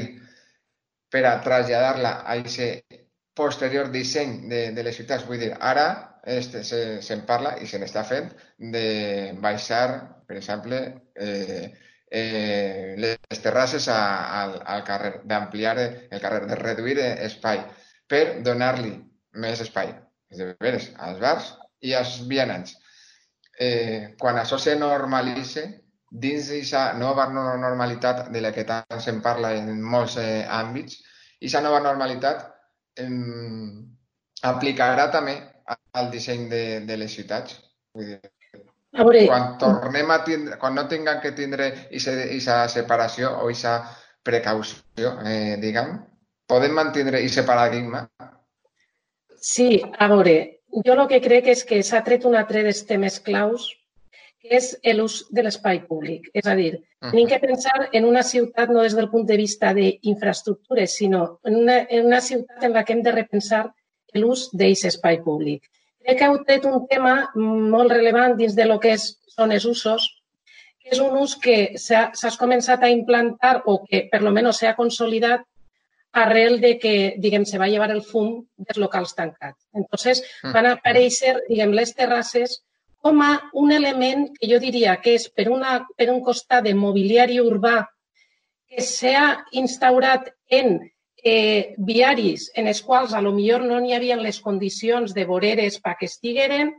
[1.09, 3.01] per a traslladar-la a aquest
[3.37, 5.25] posterior disseny de, de les ciutats.
[5.25, 5.87] Vull dir, ara
[6.27, 8.29] este, se'n se parla i se n'està fent
[8.75, 9.87] de baixar,
[10.27, 10.79] per exemple,
[11.15, 11.71] eh,
[12.11, 13.99] eh, les terrasses a,
[14.41, 17.63] al, al carrer, d'ampliar el carrer, de reduir espai
[18.11, 18.93] per donar-li
[19.39, 19.93] més espai,
[20.35, 22.75] de veres, als bars i als vianants.
[23.59, 25.65] Eh, quan això se normalitza,
[26.11, 31.01] dins d'aquesta nova normalitat de la que tant se'n parla en molts eh, àmbits,
[31.39, 32.47] aquesta nova normalitat
[32.99, 33.09] eh,
[34.47, 35.37] aplicarà també
[35.67, 37.59] al disseny de, de les ciutats.
[37.93, 38.19] Vull dir,
[38.97, 39.23] a veure...
[39.27, 43.77] quan tornem a tindre, quan no tinguem que tindre aquesta separació o aquesta
[44.25, 45.97] precaució, eh, diguem,
[46.49, 48.05] podem mantenir aquest paradigma?
[49.37, 50.37] Sí, a veure,
[50.85, 53.69] jo el que crec és que s'ha tret un altre dels temes claus
[54.41, 56.29] que és l'ús de l'espai públic.
[56.33, 57.11] És a dir, uh -huh.
[57.11, 61.55] tenim que pensar en una ciutat no des del punt de vista d'infraestructures, sinó en
[61.55, 63.73] una, en una ciutat en la que hem de repensar
[64.21, 65.65] l'ús d'aquest espai públic.
[66.03, 69.65] Crec que heu tret un tema molt rellevant dins de lo que és, són els
[69.67, 70.05] usos,
[70.81, 74.75] que és un ús que s'ha començat a implantar o que per lo menos s'ha
[74.77, 75.43] consolidat
[76.17, 79.67] arrel de que, diguem, se va llevar el fum dels locals tancats.
[79.73, 80.53] Entonces, mm.
[80.55, 82.61] van aparèixer, diguem, les terrasses
[83.03, 86.73] com a un element que jo diria que és per, una, per un costat de
[86.75, 87.81] mobiliari urbà
[88.67, 90.79] que s'ha instaurat en
[91.27, 95.79] eh, viaris en els quals a lo millor no n'hi havia les condicions de voreres
[95.83, 96.73] perquè estigueren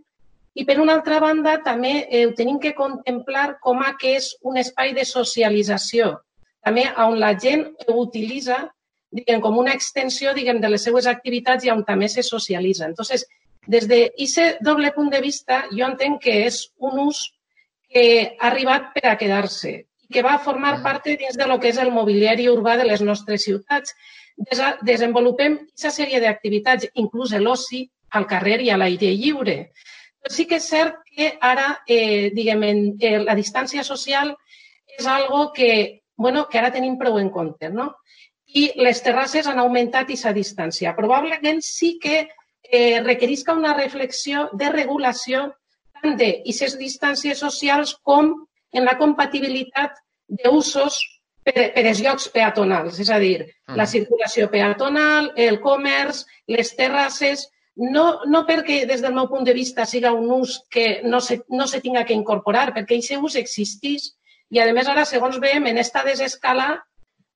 [0.54, 4.32] i per una altra banda també eh, ho tenim que contemplar com a que és
[4.42, 6.16] un espai de socialització,
[6.64, 8.64] també on la gent ho utilitza
[9.10, 12.86] diguem, com una extensió diguem, de les seues activitats i on també se socialitza.
[12.86, 13.24] Entonces,
[13.66, 17.24] des d'aquest doble punt de vista, jo entenc que és un ús
[17.88, 18.04] que
[18.38, 19.74] ha arribat per a quedar-se
[20.08, 23.02] i que va formar part dins de lo que és el mobiliari urbà de les
[23.04, 23.94] nostres ciutats
[24.82, 29.56] desenvolupem aquesta sèrie d'activitats, inclús l'oci, al carrer i a l'aire lliure.
[30.18, 34.34] Però sí que és cert que ara, eh, diguem, en, eh, la distància social
[34.98, 37.94] és algo que, bueno, que ara tenim prou en compte, no?
[38.54, 40.96] I les terrasses han augmentat aquesta distància.
[40.96, 42.28] Probablement sí que
[42.62, 45.52] eh, requerisca una reflexió de regulació
[46.00, 48.32] tant d'aquestes distàncies socials com
[48.72, 49.98] en la compatibilitat
[50.28, 50.98] d'usos
[51.48, 53.76] per, per els llocs peatonals, és a dir, mm.
[53.80, 57.46] la circulació peatonal, el comerç, les terrasses,
[57.78, 61.40] no, no perquè des del meu punt de vista siga un ús que no se,
[61.48, 64.10] no se tinga que incorporar, perquè aquest ús existeix
[64.50, 66.70] i, a més, ara, segons veiem, en esta desescala,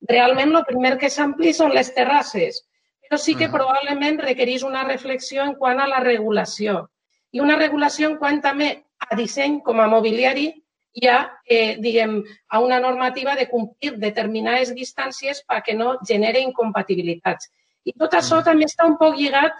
[0.08, 2.64] realment el primer que s'ampli són les terrasses,
[3.04, 3.54] però sí que mm.
[3.54, 6.88] probablement requereix una reflexió en quant a la regulació
[7.32, 10.50] i una regulació en quant també a disseny com a mobiliari
[10.92, 17.48] hi ha, eh, diguem, a una normativa de complir determinades distàncies perquè no genere incompatibilitats.
[17.84, 18.46] I tot això mm.
[18.48, 19.56] també està un poc lligat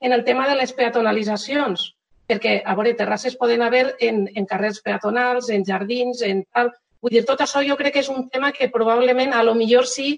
[0.00, 1.90] en el tema de les peatonalitzacions,
[2.30, 6.72] perquè, a veure, terrasses poden haver en, en carrers peatonals, en jardins, en tal...
[7.02, 9.86] Vull dir, tot això jo crec que és un tema que probablement, a lo millor
[9.86, 10.16] sí,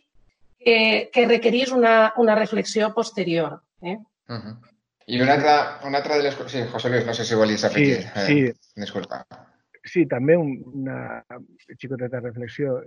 [0.61, 3.61] que, que requerís una, una reflexió posterior.
[3.83, 3.99] Eh?
[4.29, 4.57] Uh -huh.
[5.07, 6.53] I una altra, una altra de les coses...
[6.53, 8.03] Sí, José Luis, no sé si volies afegir.
[8.15, 8.39] Sí, sí.
[8.47, 9.27] Eh, disculpa
[9.89, 11.25] sí, també una
[11.77, 12.79] xicoteta reflexió.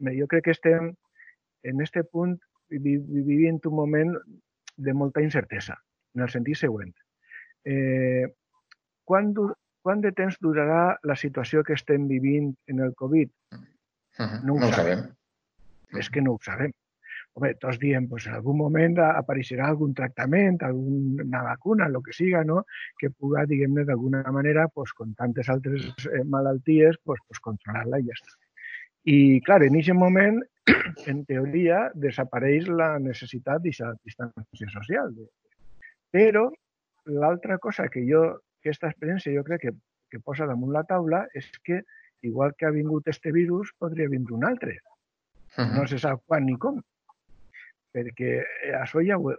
[0.00, 0.92] Jo crec que estem
[1.62, 2.38] en este punt
[2.70, 4.12] vivint un moment
[4.76, 5.76] de molta incertesa,
[6.14, 6.92] en el sentit següent.
[7.68, 8.26] Eh,
[9.04, 9.32] quan,
[9.84, 13.30] quan de temps durarà la situació que estem vivint en el Covid?
[13.52, 14.44] Uh -huh.
[14.44, 14.98] No ho, no ho sabem.
[14.98, 15.98] sabem.
[16.00, 16.72] És que no ho sabem.
[17.38, 22.42] Home, tots diem, pues, en algun moment apareixerà algun tractament, alguna vacuna, el que siga,
[22.44, 22.64] no?
[22.98, 28.08] que puga, diguem-ne, d'alguna manera, pues, com tantes altres eh, malalties, pues, pues, controlar-la i
[28.08, 28.34] ja està.
[29.04, 30.42] I, clar, en aquest moment,
[31.12, 35.14] en teoria, desapareix la necessitat d'aquesta distància social.
[36.10, 36.48] Però
[37.06, 38.26] l'altra cosa que jo,
[38.60, 39.76] aquesta experiència jo crec que,
[40.10, 41.84] que posa damunt la taula és que,
[42.26, 44.80] igual que ha vingut este virus, podria vindre un altre.
[45.56, 45.76] Uh -huh.
[45.78, 46.82] No se sap quan ni com
[47.94, 48.40] perquè
[48.78, 49.32] això ja ho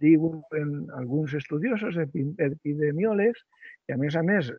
[0.00, 3.44] diuen alguns estudiosos epidemiòlegs
[3.88, 4.52] i, a més a més,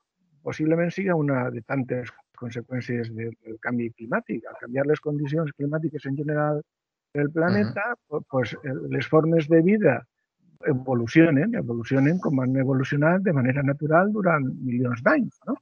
[0.46, 3.34] possiblement siga una de tantes conseqüències del,
[3.64, 4.46] canvi climàtic.
[4.48, 6.62] Al canviar les condicions climàtiques en general
[7.18, 8.26] del planeta, uh -huh.
[8.30, 8.56] pues,
[8.96, 10.00] les formes de vida
[10.68, 15.40] evolucionen, evolucionen com han evolucionat de manera natural durant milions d'anys.
[15.48, 15.56] No?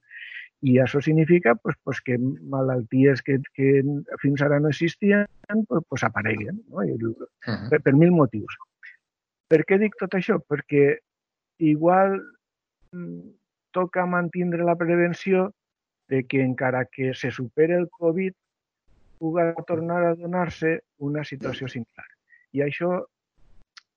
[0.65, 3.83] I això significa pues, pues, que malalties que, que
[4.21, 5.27] fins ara no existien
[5.67, 6.83] pues, pues apareguen, no?
[6.83, 7.13] I, uh
[7.45, 7.69] -huh.
[7.69, 8.57] per, per mil motius.
[9.47, 10.39] Per què dic tot això?
[10.39, 10.97] Perquè
[11.59, 12.19] igual
[12.91, 13.29] mm,
[13.71, 15.53] toca mantindre la prevenció
[16.09, 18.33] de que encara que se supere el Covid
[19.17, 22.05] puga tornar a donar-se una situació similar.
[22.53, 23.05] I això,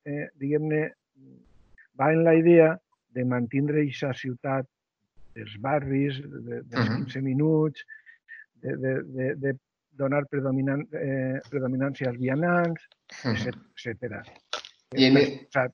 [0.05, 0.93] eh, diguem-ne,
[2.01, 2.79] va en la idea
[3.11, 4.67] de mantindre aquesta ciutat
[5.35, 7.05] dels barris, de, dels uh -huh.
[7.05, 7.85] 15 minuts,
[8.63, 9.59] de, de, de, de
[9.91, 12.89] donar predominant, eh, predominància als vianants,
[13.25, 13.55] uh -huh.
[13.75, 14.25] etc.
[14.97, 15.73] I en...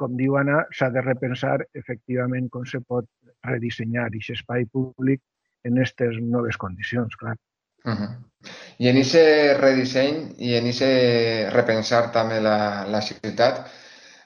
[0.00, 3.04] Com diu Anna, s'ha de repensar efectivament com se pot
[3.44, 5.20] redissenyar aquest espai públic
[5.64, 7.36] en aquestes noves condicions, clar.
[7.84, 8.10] Uh -huh.
[8.78, 13.70] I en aquest redisseny i en aquest repensar també la, la ciutat,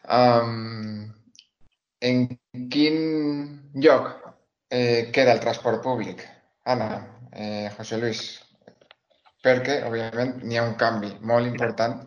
[0.06, 1.12] um,
[2.00, 2.28] en
[2.70, 2.96] quin
[3.74, 4.23] lloc
[4.74, 6.24] eh, queda el transport públic?
[6.64, 8.20] Anna, eh, José Luis,
[9.44, 12.00] perquè, òbviament, n'hi ha un canvi molt important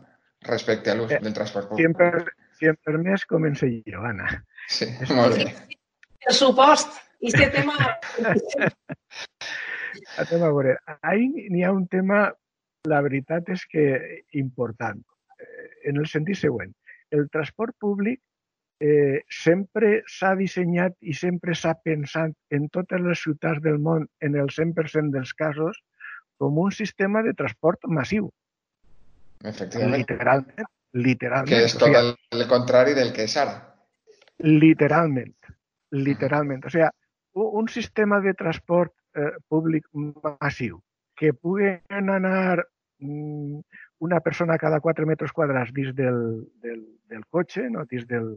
[0.47, 1.87] respecte a l'ús del transport públic.
[1.87, 2.25] Sempre,
[2.59, 4.27] sempre més començo jo, Anna.
[4.67, 5.45] Sí, molt bé.
[6.25, 7.77] Per supost, i este tema...
[10.17, 12.25] a tema, a veure, ahí n'hi ha un tema,
[12.89, 13.85] la veritat és que
[14.41, 14.99] important,
[15.39, 16.73] eh, en el sentit següent.
[17.15, 18.19] El transport públic
[18.79, 24.35] eh, sempre s'ha dissenyat i sempre s'ha pensat en totes les ciutats del món, en
[24.35, 25.79] el 100% dels casos,
[26.37, 28.29] com un sistema de transport massiu.
[29.43, 30.03] Efectivament.
[30.03, 30.73] Literalment.
[30.97, 31.51] literalment.
[31.51, 33.57] Que és tot o sigui, el contrari del que és ara.
[34.41, 35.35] Literalment.
[35.93, 36.63] Literalment.
[36.65, 36.87] O sigui,
[37.37, 40.79] un sistema de transport eh, públic massiu
[41.17, 42.65] que puguen anar
[42.99, 43.59] mm,
[44.05, 47.85] una persona cada 4 metres quadrats dins del, del, del cotxe, no?
[47.89, 48.35] dins del,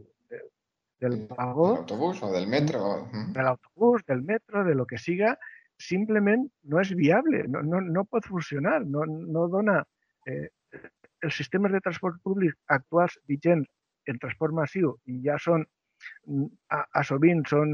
[1.01, 1.71] del vagó.
[1.73, 3.07] Del autobús o del metro.
[3.33, 5.35] De l'autobús, del metro, de lo que siga,
[5.81, 9.81] simplement no és viable, no, no, no pot funcionar, no, no dona...
[10.29, 10.47] Eh,
[11.21, 13.67] els sistemes de transport públic actuals vigents
[14.09, 15.65] en transport massiu ja són
[16.73, 17.73] a, a sovint són,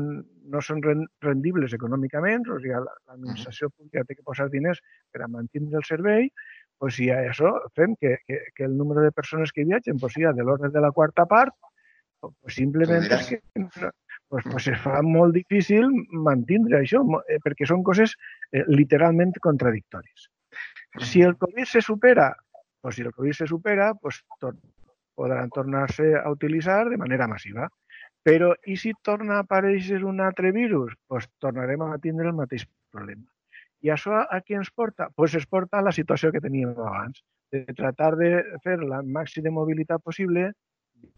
[0.52, 0.82] no són
[1.24, 4.82] rendibles econòmicament, o sigui, l'administració pública té que posar diners
[5.14, 6.28] per a mantenir el servei,
[6.78, 10.18] pues si a això fem que, que, que el número de persones que viatgen pues,
[10.18, 11.56] sigui de l'ordre de la quarta part,
[12.22, 13.42] pues simplement és que
[14.28, 18.16] pues, pues es fa molt difícil mantindre això, eh, perquè són coses
[18.52, 20.28] eh, literalment contradictòries.
[21.04, 22.32] Si el Covid se supera,
[22.82, 24.58] pues si el Covid se supera, pues tor
[25.18, 27.70] podran tornar-se a utilitzar de manera massiva.
[28.28, 32.68] Però i si torna a aparèixer un altre virus, pues tornarem a tindre el mateix
[32.92, 33.24] problema.
[33.86, 35.08] I això a qui ens porta?
[35.16, 38.32] Pues es porta a la situació que teníem abans, de tratar de
[38.64, 40.50] fer la màxima mobilitat possible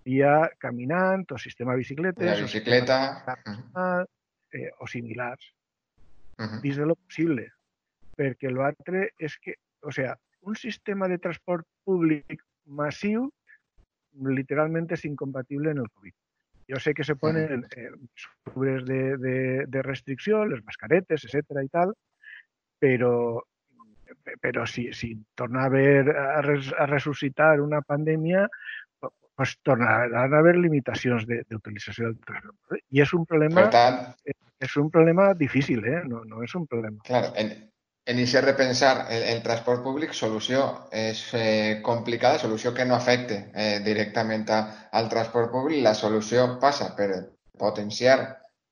[0.06, 2.26] via caminant o sistema bicicletes.
[2.26, 3.00] La bicicleta.
[3.06, 3.88] O, sistema,
[4.54, 5.54] eh, o similars.
[6.40, 6.62] Uh -huh.
[6.62, 7.52] Dins de lo possible.
[8.18, 13.30] Perquè l'altre és que, o sea, un sistema de transport públic massiu
[14.14, 16.14] literalment és incompatible en el Covid.
[16.70, 17.90] Jo sé que se ponen eh,
[18.46, 21.94] mesures de, de, de restricció, les mascaretes, etc i tal,
[22.80, 23.42] però
[24.42, 28.48] però si, si torna a haver a, res, a ressuscitar una pandèmia,
[29.40, 32.82] pues tornaran a haver limitacions d'utilització del transport.
[32.92, 34.00] I és un problema, per tant,
[34.60, 36.02] és un problema difícil, eh?
[36.04, 37.00] no, no és un problema.
[37.08, 37.54] Claro, en,
[38.04, 43.40] en ese repensar el, el transport públic, solució és eh, complicada, solució que no afecte
[43.56, 44.60] eh, directament a,
[44.92, 45.86] al transport públic.
[45.88, 47.14] La solució passa per
[47.64, 48.20] potenciar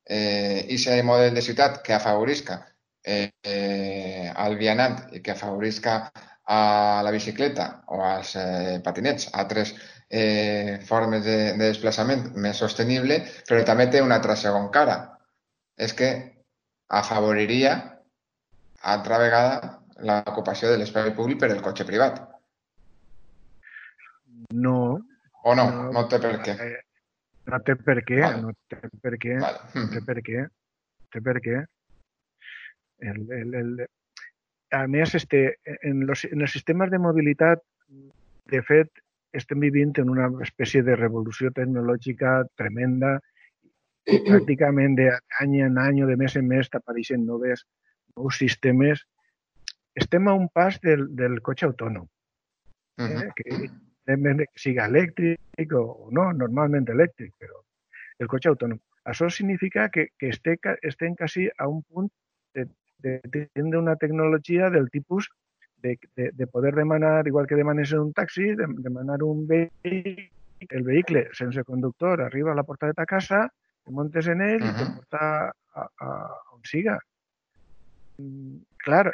[0.03, 2.65] eh, ese model de ciutat que afavorisca
[3.07, 6.01] eh, eh, al vianant i que afavorisca
[6.47, 9.77] a la bicicleta o als eh, patinets, altres
[10.09, 14.97] eh, formes de, de desplaçament més sostenible, però també té una altra segon cara.
[15.77, 16.09] És que
[16.87, 17.75] afavoriria
[18.93, 22.19] altra vegada l'ocupació de l'espai públic per el cotxe privat.
[24.53, 24.99] No.
[25.43, 25.69] O no?
[25.71, 26.55] No, no té per què.
[26.63, 26.81] Eh,
[27.51, 28.41] no té per què, Vale.
[28.43, 29.65] no té per què, Vale.
[29.75, 31.63] no té per què, no té per què.
[33.07, 33.73] El, el, el,
[34.73, 37.61] a més, este, en, los, en els sistemes de mobilitat,
[38.51, 39.03] de fet,
[39.39, 43.17] estem vivint en una espècie de revolució tecnològica tremenda
[44.07, 47.65] i pràcticament d'any en any o de mes en mes t'apareixen noves,
[48.17, 49.03] nous sistemes.
[49.95, 52.07] Estem a un pas del, del cotxe autònom,
[52.97, 53.13] Uh eh?
[53.13, 53.33] -huh.
[53.35, 53.43] que,
[54.07, 57.61] que siga elèctric o, no, normalment elèctric, però
[58.19, 58.79] el cotxe autònom.
[59.05, 62.09] Això significa que, que este, estem quasi a un punt
[62.55, 62.65] de,
[63.03, 65.29] de, de tindre una tecnologia del tipus
[65.81, 70.31] de, de, de poder demanar, igual que demanes en un taxi, de, demanar un vehicle,
[70.59, 73.51] el vehicle sense conductor arriba a la porta de ta casa,
[73.83, 74.73] te montes en ell uh -huh.
[74.73, 76.09] i te porta a, a,
[76.53, 76.99] on siga.
[78.83, 79.11] Clar,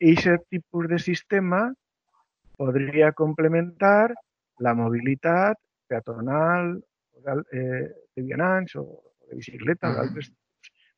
[0.00, 1.74] aquest tipus de sistema
[2.56, 4.14] podria complementar
[4.58, 6.82] la mobilitat peatonal,
[7.52, 9.96] eh, de vianants o de bicicleta, uh -huh.
[9.96, 10.32] d'altres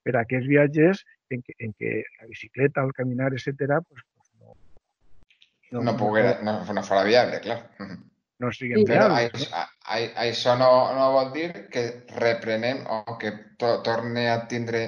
[0.02, 4.02] per a aquests viatges en què, en què la bicicleta, el caminar, etc., pues,
[5.74, 7.58] no, no, poguera, no, no farà viable, clar.
[8.42, 9.46] No siguin Però viables.
[9.54, 9.64] a,
[10.24, 11.84] això no, no vol dir que
[12.18, 14.82] reprenem o que to, torni a tindre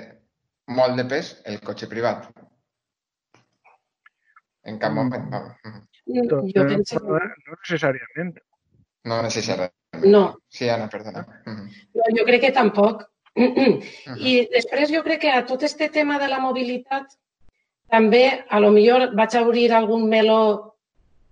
[0.68, 2.26] molt de pes el cotxe privat.
[4.66, 5.28] En cap moment.
[5.30, 7.00] No, Jo penso...
[7.02, 8.38] No, no necessàriament.
[9.06, 9.72] no necessàriament.
[10.04, 11.22] No, Sí, Anna, perdona.
[11.46, 13.04] no, jo crec que tampoc.
[13.36, 17.14] I després jo crec que a tot este tema de la mobilitat
[17.92, 20.40] també, a lo millor vaig a obrir algun meló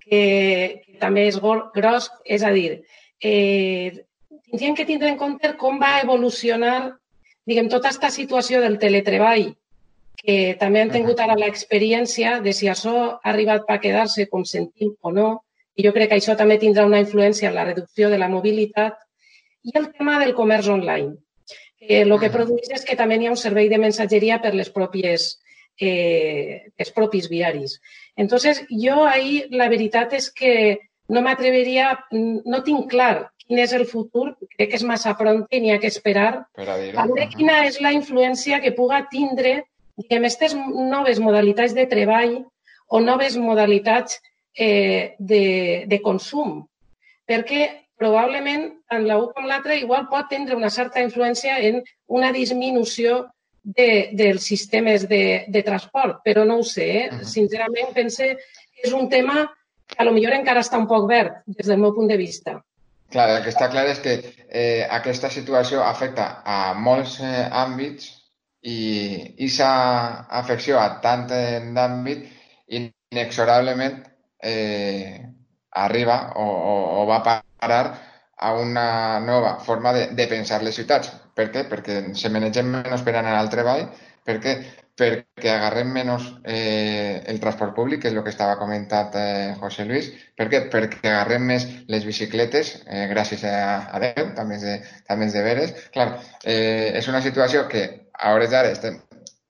[0.04, 2.82] que, que també és gros, és a dir,
[3.20, 4.04] eh,
[4.44, 6.76] tindríem que tindre en compte com va evolucionar
[7.44, 9.50] diguem, tota aquesta situació del teletreball,
[10.24, 14.94] que també han tingut ara l'experiència de si això ha arribat per quedar-se, com sentim
[15.02, 15.28] o no,
[15.76, 18.96] i jo crec que això també tindrà una influència en la reducció de la mobilitat,
[19.64, 21.16] i el tema del comerç online.
[21.84, 24.70] Que el que produeix és que també hi ha un servei de mensatgeria per les
[24.72, 25.34] pròpies
[25.80, 27.76] eh, els propis viaris.
[28.16, 30.54] Entonces, jo ahir la veritat és que
[31.08, 35.60] no m'atreveria, no tinc clar quin és el futur, crec que és massa pront i
[35.60, 39.58] n'hi ha que esperar, Per a veure quina és la influència que puga tindre
[40.00, 42.38] diguem, aquestes noves modalitats de treball
[42.88, 44.20] o noves modalitats
[44.56, 46.62] eh, de, de consum.
[47.28, 47.68] Perquè
[48.00, 53.24] probablement tant la un com l'altra igual pot tindre una certa influència en una disminució
[53.64, 56.88] de, dels sistemes de, de transport, però no ho sé.
[56.98, 57.08] Eh?
[57.10, 57.24] Mhm.
[57.24, 59.48] Sincerament, pense que és un tema
[59.86, 62.58] que a lo millor encara està un poc verd, des del meu punt de vista.
[63.12, 64.14] Clar, el que està clar és que
[64.48, 68.10] eh, aquesta situació afecta a molts eh, àmbits
[68.64, 68.78] i
[69.20, 69.68] aquesta
[70.40, 72.24] afecció a tant d'àmbit
[72.78, 74.00] inexorablement
[74.42, 75.20] eh,
[75.84, 77.84] arriba o, o, o va parar
[78.36, 81.12] a una nova forma de, de pensar les ciutats.
[81.34, 81.64] Per què?
[81.70, 83.88] Perquè se manegem menys per anar al treball,
[84.24, 84.54] Per què?
[84.94, 89.84] Perquè agarrem menys eh, el transport públic, que és el que estava comentat eh, José
[89.88, 90.10] Luis.
[90.38, 90.62] Per què?
[90.72, 93.56] Perquè agarrem més les bicicletes, eh, gràcies a,
[93.90, 94.76] a Déu, també és de,
[95.10, 95.74] també és de veres.
[95.96, 96.08] Clar,
[96.44, 99.02] eh, és una situació que a hores d'ara estem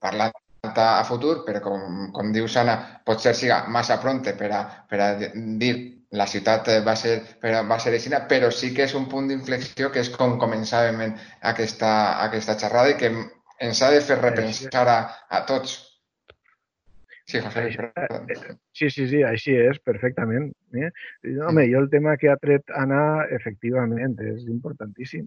[0.03, 2.75] parlant a futur, però com, com diu Sana,
[3.05, 5.75] potser siga massa pronte per a, per a dir
[6.19, 9.91] la ciutat va ser, però va ser així, però sí que és un punt d'inflexió
[9.91, 11.01] que és com començàvem
[11.53, 11.91] aquesta,
[12.27, 13.11] aquesta xerrada i que
[13.67, 14.99] ens ha de fer repensar a,
[15.29, 15.81] a tots.
[17.25, 17.63] Sí, José,
[18.77, 20.51] sí, sí, sí, així és, perfectament.
[20.77, 20.91] Eh?
[21.47, 25.25] Home, jo el tema que ha tret Anna, efectivament, és importantíssim,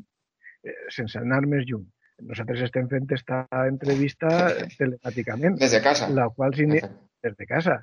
[0.62, 1.89] eh, sense anar més lluny.
[2.28, 4.30] Nosaltres estem fent aquesta entrevista
[4.78, 5.59] telemàticament.
[5.59, 6.11] Des de casa.
[6.14, 6.55] La qual.
[6.55, 7.80] Des de casa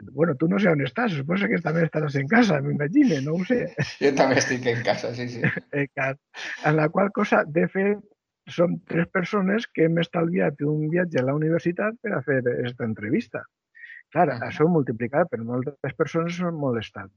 [0.00, 3.44] bueno, tu no sé on estàs, suposo que també estaràs en casa, m'imagino, no ho
[3.48, 3.60] sé.
[4.02, 5.42] Jo també estic en casa, sí, sí.
[6.68, 8.02] En la qual cosa, de fet,
[8.48, 12.86] som tres persones que hem estalviat un viatge a la universitat per a fer aquesta
[12.86, 13.42] entrevista.
[14.12, 14.46] Clar, -huh.
[14.48, 17.12] això multiplicat per moltes persones són molestats.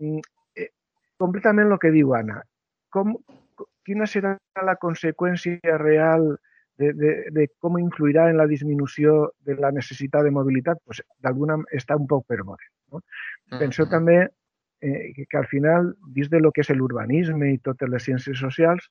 [0.00, 0.20] Mm,
[0.54, 0.70] eh,
[1.16, 2.42] completament el que diu Anna.
[2.90, 3.16] Com,
[3.84, 6.36] quina serà la conseqüència real de,
[6.78, 9.16] de, de com influirà en la disminució
[9.48, 12.70] de la necessitat de mobilitat, pues, d'alguna està un poc per veure.
[12.92, 13.02] No?
[13.58, 17.90] Penso també eh, que, que al final, dins de lo que és l'urbanisme i totes
[17.92, 18.88] les ciències socials,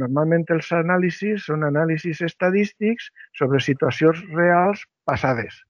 [0.00, 5.64] normalment els anàlisis són anàlisis estadístics sobre situacions reals passades.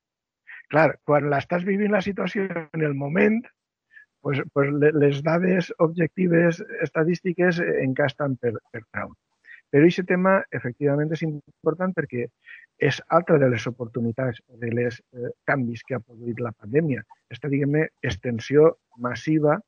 [0.71, 3.41] Clar, quan l'estàs vivint la situació en el moment,
[4.23, 9.17] pues, pues les dades objectives estadístiques encasten per, per traure.
[9.71, 12.27] Però aquest tema, efectivament, és important perquè
[12.83, 17.05] és altra de les oportunitats de les eh, canvis que ha produït la pandèmia.
[17.29, 19.61] Aquesta, diguem-ne, extensió massiva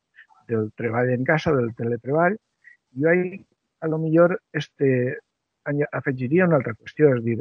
[0.51, 2.39] del treball en casa, del teletreball.
[2.99, 3.39] Jo ahí,
[3.81, 5.19] a lo millor, este,
[5.93, 7.39] afegiria una altra qüestió, és dir,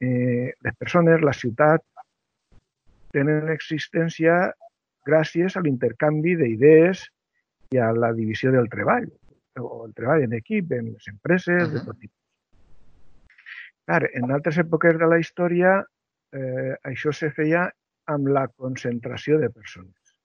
[0.00, 1.82] eh, les persones, la ciutat,
[3.10, 4.52] tenen existència
[5.08, 7.08] gràcies a l'intercanvi d'idees
[7.74, 9.08] i a la divisió del treball
[9.60, 11.72] o el treball en equip, en les empreses, uh -huh.
[11.72, 12.16] de tot tipus.
[13.86, 15.84] Clar, en altres èpoques de la història
[16.32, 17.70] eh, això se feia
[18.06, 20.16] amb la concentració de persones,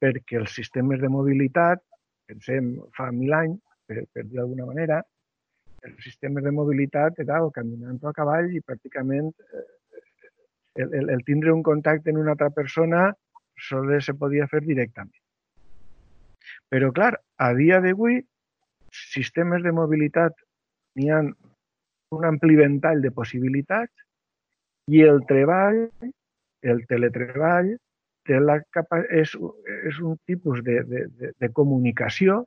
[0.00, 1.82] perquè els sistemes de mobilitat,
[2.26, 5.02] pensem fa mil anys, per, per dir d'alguna manera,
[5.86, 9.66] els sistemes de mobilitat era o caminant o a cavall i pràcticament eh,
[10.82, 13.06] el, el, el tindre un contacte amb una altra persona
[13.68, 15.22] sols se podia fer directament.
[16.68, 18.20] Però, clar, a dia d'avui
[19.12, 20.36] sistemes de mobilitat
[20.96, 21.22] n'hi ha
[22.16, 24.06] un ampli ventall de possibilitats
[24.92, 25.80] i el treball,
[26.62, 27.72] el teletreball,
[28.26, 29.32] té la capa és,
[29.90, 32.44] és un tipus de, de, de, de comunicació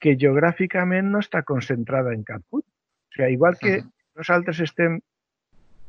[0.00, 2.64] que geogràficament no està concentrada en cap punt.
[2.64, 3.90] O sigui, igual que uh -huh.
[4.22, 5.00] nosaltres estem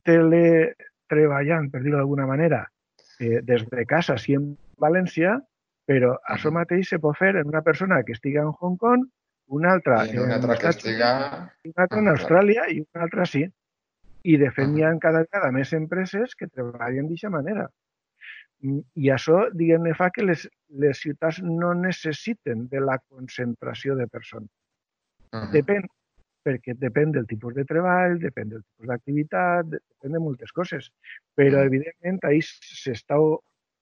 [0.04, 2.66] teletreballant, per dir-ho d'alguna manera,
[3.20, 5.40] eh, des de casa, sí en València,
[5.86, 9.06] però això mateix se pot fer en una persona que estigui en Hong Kong
[9.52, 11.10] una altra, I una altra estiga...
[11.68, 13.44] Una altra en Austràlia i una altra sí.
[14.24, 17.66] I de fet, hi ha cada vegada més empreses que treballen d'aquesta manera.
[18.64, 20.46] Mm, I això, diguem-ne, fa que les,
[20.84, 24.52] les ciutats no necessiten de la concentració de persones.
[25.34, 25.52] Uh -huh.
[25.58, 25.90] Depèn,
[26.46, 30.92] perquè depèn del tipus de treball, depèn del tipus d'activitat, depèn de moltes coses.
[31.36, 33.20] Però, evidentment, ahir s'està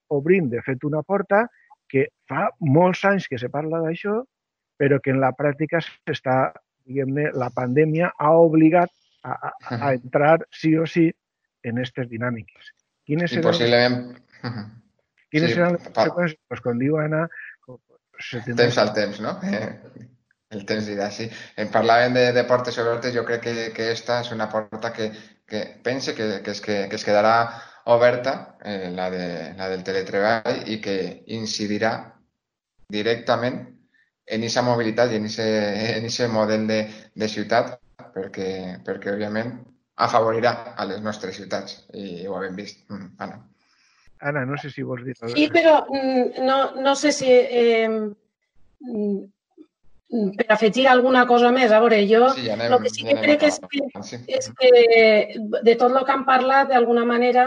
[0.08, 1.46] obrint, de fet, una porta
[1.86, 4.24] que fa molts anys que se parla d'això
[4.80, 6.36] però que en la pràctica s'està,
[6.88, 11.10] diguem-ne, la pandèmia ha obligat a, a, a entrar sí o sí
[11.62, 12.70] en aquestes dinàmiques.
[13.04, 13.98] Quines seran, Impossiblement.
[15.30, 16.40] Quines sí, seran les conseqüències?
[16.48, 17.26] Pues, diu Anna...
[18.56, 19.34] Temps al temps, no?
[19.48, 20.06] Eh,
[20.56, 21.26] el temps dirà, sí.
[21.60, 25.10] En parlàvem de, de portes obertes, jo crec que, que esta és una porta que,
[25.48, 27.34] que pense que, que, es, que, que es quedarà
[27.92, 29.28] oberta, eh, la, de,
[29.60, 30.96] la del teletreball, i que
[31.36, 31.92] incidirà
[32.90, 33.60] directament
[34.30, 36.80] en aquesta mobilitat i en aquest model de,
[37.18, 37.74] de ciutat
[38.14, 38.50] perquè,
[38.86, 39.52] perquè, òbviament,
[40.00, 42.84] afavorirà a les nostres ciutats i ho hem vist.
[42.88, 43.42] Mm, Anna.
[44.20, 45.16] Anna, no sé si vols dir...
[45.32, 47.28] Sí, però mm, no, no sé si...
[47.30, 49.20] Eh, mm,
[50.10, 53.20] per afegir alguna cosa més, a veure, jo sí, anem, el que sí que ja
[53.22, 54.16] crec és que, sí.
[54.26, 54.70] és que
[55.38, 57.44] de tot el que han parlat, d'alguna manera,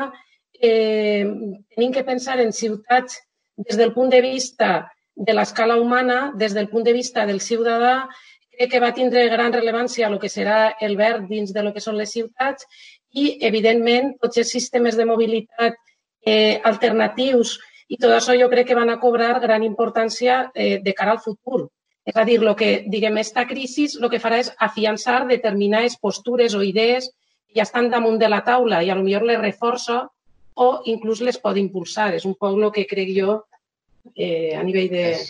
[0.55, 1.27] eh,
[1.75, 3.19] tenim que pensar en ciutats
[3.59, 4.69] des del punt de vista
[5.15, 8.07] de l'escala humana, des del punt de vista del ciutadà,
[8.53, 11.81] crec que va tindre gran rellevància el que serà el verd dins de lo que
[11.81, 12.65] són les ciutats
[13.13, 15.77] i, evidentment, tots els sistemes de mobilitat
[16.25, 17.57] eh, alternatius
[17.89, 21.21] i tot això jo crec que van a cobrar gran importància eh, de cara al
[21.21, 21.67] futur.
[22.05, 26.55] És a dir, lo que, diguem, esta crisi el que farà és afiançar determinades postures
[26.55, 27.09] o idees
[27.55, 30.01] ja estan damunt de la taula i a lo millor les reforça
[30.55, 32.11] o inclús les pot impulsar.
[32.13, 33.37] És un poc el que crec jo
[34.15, 35.03] eh, a nivell de...
[35.15, 35.27] És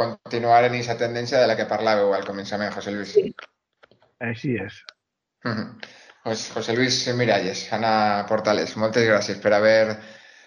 [0.00, 3.12] continuar en aquesta tendència de la que parlàveu al començament, José Luis.
[3.16, 3.34] Sí.
[4.20, 4.80] Així és.
[5.44, 5.90] Mm -hmm.
[6.24, 9.98] pues José Luis Miralles, Ana Portales, moltes gràcies per haver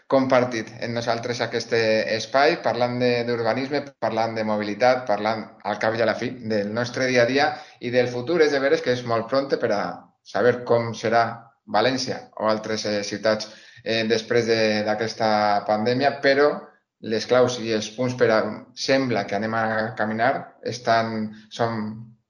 [0.07, 6.05] compartit en nosaltres aquest espai, parlant d'urbanisme, parlant de mobilitat, parlant al cap i a
[6.05, 7.47] la fi del nostre dia a dia
[7.79, 8.41] i del futur.
[8.41, 9.81] És de veres que és molt pronte per a
[10.23, 11.23] saber com serà
[11.65, 13.47] València o altres eh, ciutats
[13.83, 14.47] eh, després
[14.85, 16.72] d'aquesta de, pandèmia, però
[17.03, 18.39] les claus i els punts per a
[18.79, 19.65] sembla que anem a
[19.99, 20.33] caminar
[20.73, 21.81] estan, són,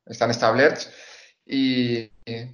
[0.09, 0.89] estan establerts
[1.45, 2.09] i,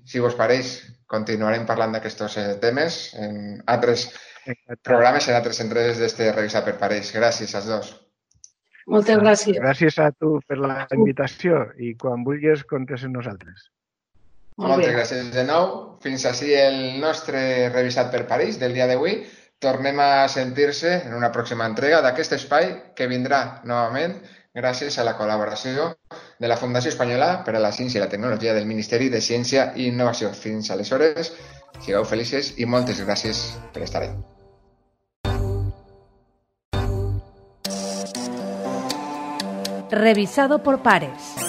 [0.05, 0.73] si vos pareix,
[1.09, 3.39] continuarem parlant d'aquests eh, temes en
[3.71, 4.09] altres
[4.83, 7.13] programes, en altres entregues d'este Revisar per Pareix.
[7.15, 7.91] Gràcies als dos.
[8.89, 9.57] Moltes gràcies.
[9.61, 13.67] Gràcies a tu per la invitació i quan vulguis comptes amb nosaltres.
[14.59, 15.99] Moltes gràcies de nou.
[16.03, 19.21] Fins així el nostre Revisat per París del dia d'avui
[19.59, 24.15] tornem a sentir-se en una pròxima entrega d'aquest espai que vindrà novament
[24.55, 25.91] gràcies a la col·laboració
[26.39, 29.73] de la Fundació Espanyola per a la Ciència i la Tecnologia del Ministeri de Ciència
[29.75, 30.31] i Innovació.
[30.31, 31.33] Fins aleshores,
[31.83, 33.43] sigueu felices i moltes gràcies
[33.73, 34.15] per estar ahí.
[39.91, 41.48] Revisado por pares.